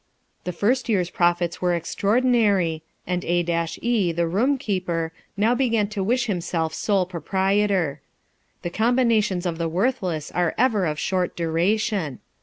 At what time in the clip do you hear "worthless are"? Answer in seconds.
9.69-10.55